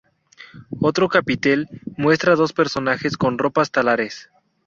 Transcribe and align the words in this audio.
Otro 0.79 1.07
capitel 1.09 1.67
muestra 1.95 2.35
dos 2.35 2.53
personajes 2.53 3.17
con 3.17 3.37
ropas 3.37 3.69
talares. 3.69 4.31